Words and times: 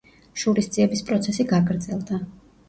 შურისძიების 0.43 1.03
პროცესი 1.09 1.45
გაგრძელდა. 1.53 2.21